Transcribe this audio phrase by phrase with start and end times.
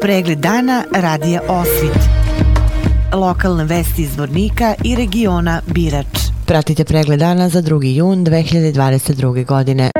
[0.00, 1.98] Pregled dana radija Osvit.
[3.12, 6.06] Lokalne vesti iz Vornika i regiona Birač.
[6.46, 7.84] Pratite pregled dana za 2.
[7.84, 9.46] jun 2022.
[9.46, 9.90] godine.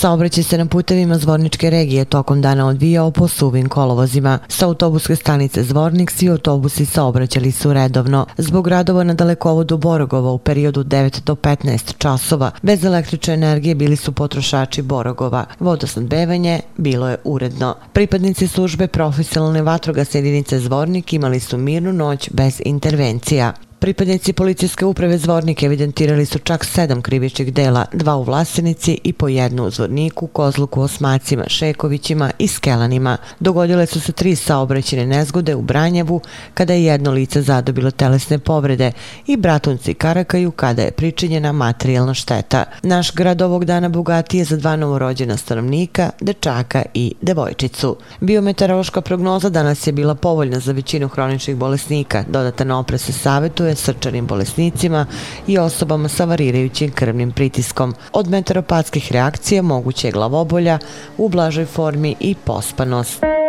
[0.00, 4.38] Saobraćaj se na putevima Zvorničke regije tokom dana odvijao po suvim kolovozima.
[4.48, 8.26] Sa autobuske stanice Zvornik svi autobusi saobraćali su redovno.
[8.38, 13.96] Zbog radova na dalekovodu Borogova u periodu 9 do 15 časova, bez električne energije bili
[13.96, 15.44] su potrošači Borogova.
[15.58, 17.74] Vodosnadbevanje bilo je uredno.
[17.92, 23.52] Pripadnici službe profesionalne vatrogasne jedinice Zvornik imali su mirnu noć bez intervencija.
[23.80, 29.28] Pripadnici policijske uprave Zvornik evidentirali su čak sedam krivičnih dela, dva u Vlasenici i po
[29.28, 33.16] jednu u Zvorniku, Kozluku, Osmacima, Šekovićima i Skelanima.
[33.38, 36.20] Dogodile su se tri saobraćene nezgode u Branjevu,
[36.54, 38.92] kada je jedno lice zadobilo telesne povrede
[39.26, 42.64] i Bratunci Karakaju kada je pričinjena materijalna šteta.
[42.82, 47.96] Naš grad ovog dana bogati je za dva novorođena stanovnika, dečaka i devojčicu.
[48.20, 52.24] Biometeorološka prognoza danas je bila povoljna za većinu hroničnih bolesnika.
[52.28, 55.06] Dodatan opres se savjetuje savjetuje srčanim bolesnicima
[55.46, 57.94] i osobama sa varirajućim krvnim pritiskom.
[58.12, 60.78] Od meteoropatskih reakcija moguće je glavobolja
[61.18, 63.39] u blažoj formi i pospanost.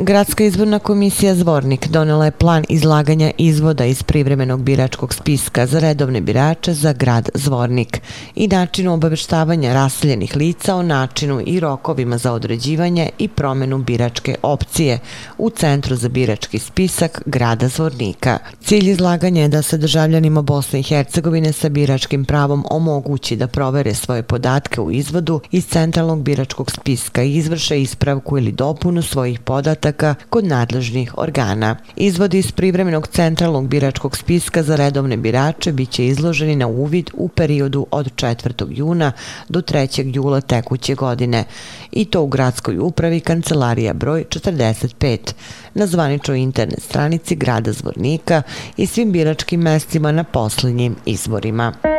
[0.00, 6.20] Gradska izborna komisija Zvornik donela je plan izlaganja izvoda iz privremenog biračkog spiska za redovne
[6.20, 8.02] birače za grad Zvornik
[8.34, 14.98] i načinu obaveštavanja raseljenih lica o načinu i rokovima za određivanje i promenu biračke opcije
[15.38, 18.38] u Centru za birački spisak grada Zvornika.
[18.64, 23.94] Cilj izlaganja je da se državljanima Bosne i Hercegovine sa biračkim pravom omogući da provere
[23.94, 29.85] svoje podatke u izvodu iz Centralnog biračkog spiska i izvrše ispravku ili dopunu svojih podataka
[29.86, 31.76] podataka kod nadležnih organa.
[31.96, 37.28] Izvodi iz privremenog centralnog biračkog spiska za redovne birače bit će izloženi na uvid u
[37.28, 38.66] periodu od 4.
[38.70, 39.12] juna
[39.48, 40.14] do 3.
[40.14, 41.44] jula tekuće godine
[41.92, 45.18] i to u gradskoj upravi Kancelarija broj 45
[45.74, 48.42] na zvaničnoj internet stranici grada Zvornika
[48.76, 51.95] i svim biračkim mestima na posljednjim izborima.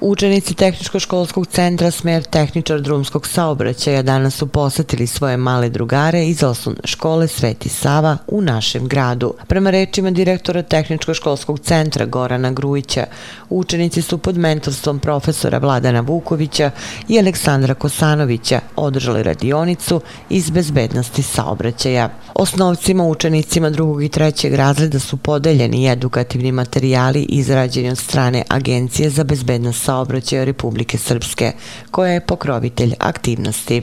[0.00, 6.80] Učenici Tehničko-školskog centra Smer tehničar drumskog saobraćaja danas su posetili svoje male drugare iz osnovne
[6.84, 9.34] škole Sveti Sava u našem gradu.
[9.46, 13.04] Prema rečima direktora Tehničko-školskog centra Gorana Grujića,
[13.50, 16.70] učenici su pod mentorstvom profesora Vladana Vukovića
[17.08, 22.10] i Aleksandra Kosanovića održali radionicu iz bezbednosti saobraćaja.
[22.34, 29.24] Osnovcima učenicima drugog i trećeg razreda su podeljeni edukativni materijali izrađeni od strane Agencije za
[29.24, 31.52] bezbednost saobraćaja Republike Srpske,
[31.90, 33.82] koja je pokrovitelj aktivnosti.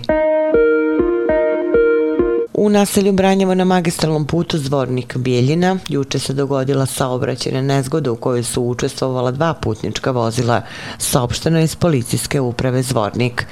[2.54, 8.44] U naselju Branjevo na magistralnom putu Zvornik Bijeljina juče se dogodila saobraćena nezgoda u kojoj
[8.44, 10.62] su učestvovala dva putnička vozila,
[10.98, 13.48] saopšteno iz policijske uprave Zvornik.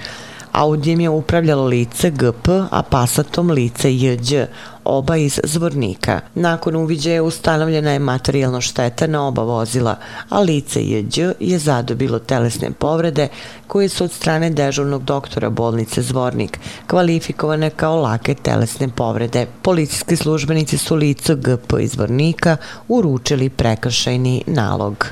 [0.52, 4.34] Audijem je upravljalo lice GP, a Passatom lice Jđ,
[4.84, 6.20] oba iz Zvornika.
[6.36, 9.96] Nakon uviđaja ustanovljena je materijalno šteta na oba vozila,
[10.30, 13.28] a lice Jđ je zadobilo telesne povrede
[13.68, 19.48] koje su od strane dežurnog doktora bolnice Zvornik kvalifikovane kao lake telesne povrede.
[19.62, 22.58] Policijski službenici su lice GP iz Zvornika
[22.88, 25.06] uručili prekršajni nalog.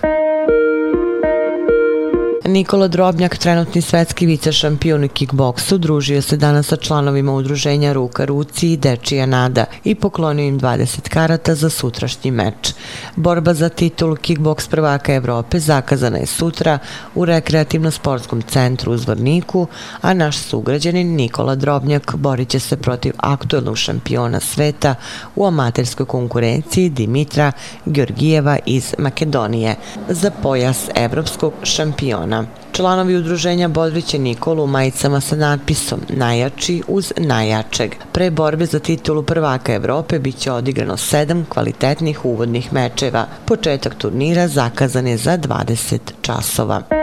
[2.50, 8.72] Nikola Drobnjak, trenutni svetski vicešampion u kickboksu, družio se danas sa članovima udruženja Ruka Ruci
[8.74, 12.74] i Dečija Nada i poklonio im 20 karata za sutrašnji meč.
[13.16, 16.80] Borba za titul kickboks prvaka Evrope zakazana je sutra
[17.16, 19.68] u rekreativno-sportskom centru u Zvorniku,
[20.02, 24.96] a naš sugrađanin Nikola Drobnjak borit će se protiv aktuelnog šampiona sveta
[25.36, 27.52] u amaterskoj konkurenciji Dimitra
[27.86, 29.76] Georgijeva iz Makedonije
[30.08, 32.39] za pojas evropskog šampiona.
[32.80, 37.96] Članovi udruženja Bodriće Nikolu u majicama sa natpisom Najjači uz najjačeg.
[38.12, 43.26] Pre borbe za titulu prvaka Evrope bit će odigrano sedam kvalitetnih uvodnih mečeva.
[43.46, 46.99] Početak turnira zakazan je za 20 časova.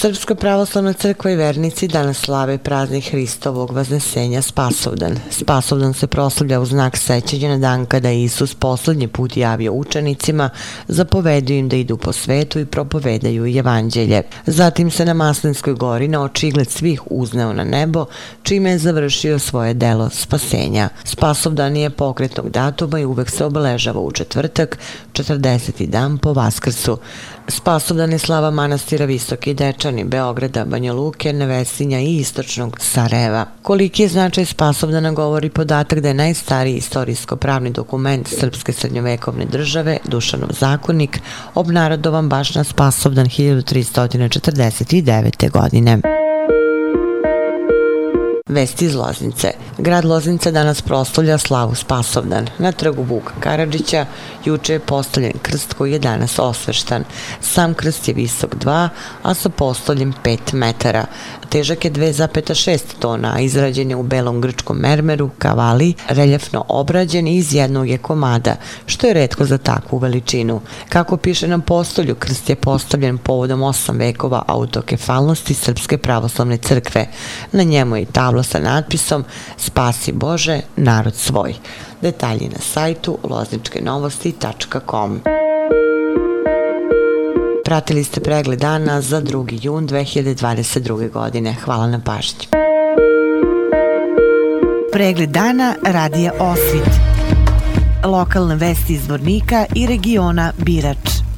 [0.00, 5.18] Srpska pravoslavna crkva i vernici danas slave praznih Hristovog vaznesenja Spasovdan.
[5.30, 10.50] Spasovdan se proslavlja u znak sećanja na dan kada Isus poslednji put javio učenicima,
[10.88, 14.22] zapovedio im da idu po svetu i propovedaju evanđelje.
[14.46, 18.06] Zatim se na Maslinskoj gori na očigled svih uzneo na nebo,
[18.42, 20.88] čime je završio svoje delo spasenja.
[21.04, 24.78] Spasovdan je pokretnog datuma i uvek se obeležava u četvrtak,
[25.12, 25.86] 40.
[25.86, 26.98] dan po Vaskrsu.
[27.48, 29.54] Spasovdan je slava manastira Visoki
[29.88, 33.46] Dečani, Beograda, Banja Luke, Nevesinja i istočnog Sarajeva.
[33.62, 40.48] Koliki je značaj Spasovdana govori podatak da je najstariji istorijsko-pravni dokument Srpske srednjovekovne države, Dušanov
[40.60, 41.20] zakonik,
[41.54, 45.50] obnarodovan baš na Spasovdan 1349.
[45.50, 46.17] godine.
[48.48, 49.50] Vesti iz Loznice.
[49.78, 52.46] Grad Loznica danas proslavlja slavu Spasovdan.
[52.58, 54.06] Na trgu Vuka Karadžića
[54.44, 57.04] juče je postavljen krst koji je danas osveštan.
[57.40, 58.88] Sam krst je visok 2,
[59.22, 61.04] a sa postavljem 5 metara.
[61.48, 67.36] Težak je 2,6 tona, a izrađen je u belom grčkom mermeru, kavali, reljefno obrađen i
[67.36, 68.56] iz jednog je komada,
[68.86, 70.60] što je redko za takvu veličinu.
[70.88, 77.06] Kako piše na postolju, krst je postavljen povodom 8 vekova autokefalnosti Srpske pravoslavne crkve.
[77.52, 79.24] Na njemu je tabla tablo sa natpisom
[79.56, 81.54] Spasi Bože, narod svoj.
[82.02, 85.20] Detalji na sajtu lozničkenovosti.com
[87.64, 89.58] Pratili ste pregled dana za 2.
[89.62, 91.10] jun 2022.
[91.10, 91.54] godine.
[91.64, 92.46] Hvala na pažnji.
[94.92, 96.90] Pregled dana radija Osvit.
[98.04, 101.17] Lokalne vesti iz Vornika i regiona Birač.